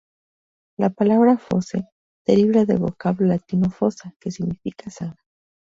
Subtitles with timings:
[0.79, 1.87] La palabra "Fosse"
[2.25, 5.21] deriva del vocablo latino "fossa", que significa zanja.